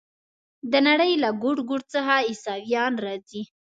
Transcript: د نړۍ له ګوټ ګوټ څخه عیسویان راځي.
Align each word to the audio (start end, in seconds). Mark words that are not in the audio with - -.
د 0.71 0.73
نړۍ 0.87 1.13
له 1.23 1.29
ګوټ 1.43 1.57
ګوټ 1.69 1.83
څخه 1.93 2.13
عیسویان 2.29 2.93
راځي. 3.05 3.41